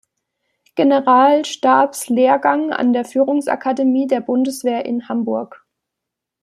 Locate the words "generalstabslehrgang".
0.73-2.73